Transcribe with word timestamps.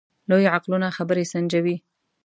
لوی 0.29 0.45
عقلونه 0.55 0.87
خبرې 0.97 1.23
سنجوي. 1.31 1.75